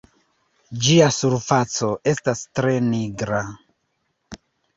[0.85, 3.45] Ĝia surfaco estas tre nigra.